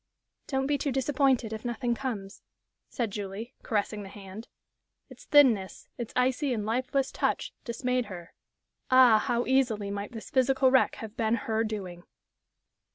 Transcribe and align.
"Don't 0.47 0.65
be 0.65 0.79
too 0.79 0.91
disappointed 0.91 1.53
if 1.53 1.63
nothing 1.63 1.93
comes," 1.93 2.41
said 2.89 3.11
Julie, 3.11 3.53
caressing 3.61 4.01
the 4.01 4.09
hand. 4.09 4.47
Its 5.09 5.25
thinness, 5.25 5.89
its 5.95 6.11
icy 6.15 6.53
and 6.55 6.65
lifeless 6.65 7.11
touch, 7.11 7.53
dismayed 7.63 8.05
her. 8.05 8.33
Ah, 8.89 9.19
how 9.19 9.45
easily 9.45 9.91
might 9.91 10.11
this 10.13 10.31
physical 10.31 10.71
wreck 10.71 10.95
have 10.95 11.15
been 11.15 11.35
her 11.35 11.63
doing! 11.63 12.01